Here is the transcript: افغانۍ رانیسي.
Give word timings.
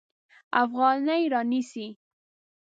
افغانۍ 0.63 1.23
رانیسي. 1.33 1.87